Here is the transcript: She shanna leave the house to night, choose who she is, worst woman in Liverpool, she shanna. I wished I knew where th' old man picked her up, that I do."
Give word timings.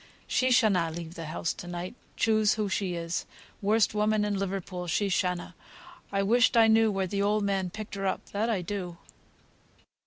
She 0.25 0.49
shanna 0.49 0.89
leave 0.89 1.13
the 1.13 1.27
house 1.27 1.53
to 1.53 1.67
night, 1.67 1.93
choose 2.17 2.55
who 2.55 2.67
she 2.69 2.95
is, 2.95 3.27
worst 3.61 3.93
woman 3.93 4.25
in 4.25 4.35
Liverpool, 4.35 4.87
she 4.87 5.09
shanna. 5.09 5.53
I 6.11 6.23
wished 6.23 6.57
I 6.57 6.65
knew 6.67 6.91
where 6.91 7.05
th' 7.05 7.21
old 7.21 7.43
man 7.43 7.69
picked 7.69 7.93
her 7.93 8.07
up, 8.07 8.25
that 8.31 8.49
I 8.49 8.63
do." 8.63 8.97